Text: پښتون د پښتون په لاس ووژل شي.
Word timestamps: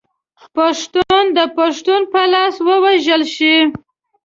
پښتون 0.55 1.23
د 1.37 1.39
پښتون 1.57 2.01
په 2.11 2.21
لاس 2.33 2.55
ووژل 2.67 3.21
شي. 3.35 3.55